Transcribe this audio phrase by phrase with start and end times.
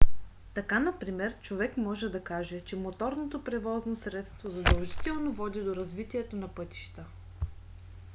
[0.53, 6.47] така например човек може да каже че моторното превозно средство задължително води до развитието на
[6.47, 7.05] пътища